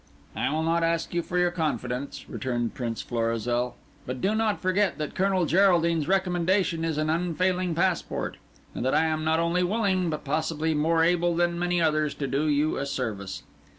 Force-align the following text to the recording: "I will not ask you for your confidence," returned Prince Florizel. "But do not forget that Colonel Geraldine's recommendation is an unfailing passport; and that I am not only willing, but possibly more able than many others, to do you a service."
"I 0.35 0.49
will 0.49 0.63
not 0.63 0.81
ask 0.83 1.13
you 1.13 1.21
for 1.21 1.37
your 1.37 1.51
confidence," 1.51 2.27
returned 2.27 2.73
Prince 2.73 3.03
Florizel. 3.03 3.75
"But 4.07 4.19
do 4.19 4.33
not 4.33 4.59
forget 4.59 4.97
that 4.97 5.13
Colonel 5.13 5.45
Geraldine's 5.45 6.07
recommendation 6.07 6.83
is 6.83 6.97
an 6.97 7.07
unfailing 7.11 7.75
passport; 7.75 8.37
and 8.73 8.83
that 8.83 8.95
I 8.95 9.05
am 9.05 9.23
not 9.23 9.39
only 9.39 9.61
willing, 9.61 10.09
but 10.09 10.23
possibly 10.23 10.73
more 10.73 11.03
able 11.03 11.35
than 11.35 11.59
many 11.59 11.79
others, 11.79 12.15
to 12.15 12.25
do 12.25 12.47
you 12.47 12.77
a 12.77 12.87
service." 12.87 13.43